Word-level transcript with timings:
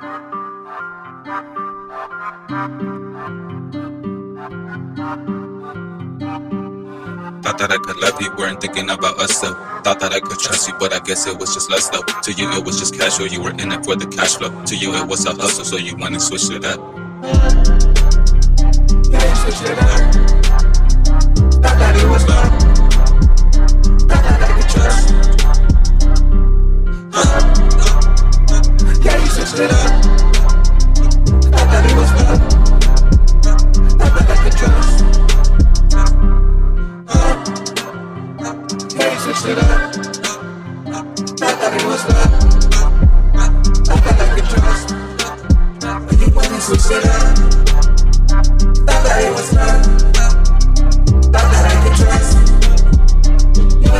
Thought 0.00 0.08
that 7.58 7.70
I 7.70 7.76
could 7.76 7.98
love 7.98 8.18
you, 8.22 8.34
weren't 8.38 8.62
thinking 8.62 8.88
about 8.88 9.18
us 9.20 9.40
though. 9.40 9.52
Thought 9.84 10.00
that 10.00 10.12
I 10.12 10.20
could 10.20 10.38
trust 10.38 10.68
you, 10.68 10.74
but 10.80 10.94
I 10.94 11.00
guess 11.00 11.26
it 11.26 11.38
was 11.38 11.52
just 11.52 11.70
lust 11.70 11.92
though. 11.92 12.00
To 12.00 12.32
you, 12.32 12.50
it 12.50 12.64
was 12.64 12.78
just 12.78 12.94
casual, 12.98 13.26
you 13.26 13.42
were 13.42 13.50
in 13.50 13.72
it 13.72 13.84
for 13.84 13.94
the 13.94 14.06
cash 14.06 14.36
flow. 14.36 14.64
To 14.64 14.74
you, 14.74 14.94
it 14.94 15.06
was 15.06 15.26
a 15.26 15.34
hustle, 15.34 15.66
so 15.66 15.76
you 15.76 15.94
went 15.96 16.14
and 16.14 16.22
switched 16.22 16.50
it 16.50 16.64
up. 16.64 16.80
Yeah, 19.10 19.28
you 19.28 19.36
switched 19.36 19.64
it 19.64 19.78
up. 19.78 19.89
Was 41.70 42.04
love. 42.08 42.32
That 43.86 44.18
I 44.20 44.26
could 44.34 44.48
trust. 44.50 44.86
You. 46.10 46.28
Thought 48.86 49.02
that 49.04 49.18
it 49.22 49.30
was 49.32 49.48
love. 49.54 49.80
Thought 51.24 51.48
that 51.52 51.64
I 51.66 51.74
could 51.82 51.96
trust. 52.00 52.32
You. 53.80 53.90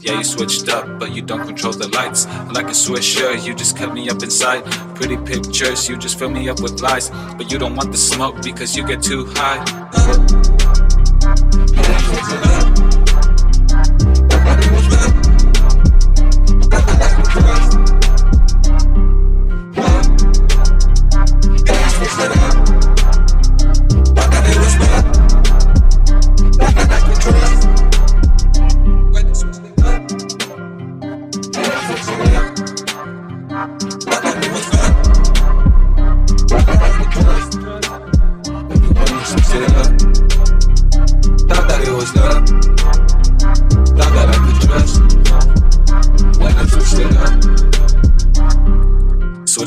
Yeah, 0.00 0.18
you 0.18 0.24
switched 0.24 0.68
up, 0.68 0.84
but 0.98 1.12
you 1.12 1.22
don't 1.22 1.46
control 1.46 1.72
the 1.72 1.88
lights. 1.88 2.26
Like 2.52 2.66
a 2.66 2.74
swisher, 2.74 3.40
you 3.44 3.54
just 3.54 3.76
cut 3.76 3.94
me 3.94 4.10
up 4.10 4.22
inside. 4.22 4.64
Pretty 4.94 5.16
pictures, 5.16 5.88
you 5.88 5.96
just 5.96 6.18
fill 6.18 6.30
me 6.30 6.48
up 6.48 6.60
with 6.60 6.80
lies. 6.80 7.10
But 7.38 7.50
you 7.50 7.58
don't 7.58 7.76
want 7.76 7.92
the 7.92 7.98
smoke 7.98 8.42
because 8.42 8.76
you 8.76 8.84
get 8.86 9.02
too 9.02 9.26
high. 9.34 10.61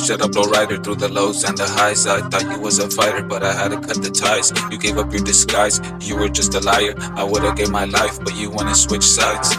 Switched 0.05 0.09
it 0.09 0.21
up. 0.21 0.35
Low 0.35 0.43
rider 0.51 0.77
through 0.77 0.95
the 0.95 1.09
lows 1.09 1.43
and 1.43 1.57
the 1.57 1.65
highs. 1.65 2.05
I 2.05 2.21
thought 2.29 2.43
you 2.51 2.59
was 2.59 2.79
a 2.79 2.89
fighter, 2.89 3.23
but 3.23 3.43
I 3.43 3.53
had 3.53 3.69
to 3.69 3.79
cut 3.79 4.01
the 4.03 4.09
ties. 4.09 4.51
You 4.71 4.77
gave 4.77 4.97
up 4.97 5.11
your 5.11 5.23
disguise, 5.23 5.79
you 6.01 6.17
were 6.17 6.29
just 6.29 6.53
a 6.55 6.59
liar. 6.59 6.93
I 7.15 7.23
would've 7.23 7.55
gave 7.55 7.69
my 7.69 7.85
life, 7.85 8.19
but 8.19 8.35
you 8.35 8.49
went 8.49 8.67
and 8.67 8.77
switched 8.77 9.03
sides. 9.03 9.55